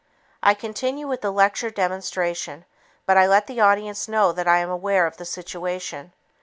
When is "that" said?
4.31-4.47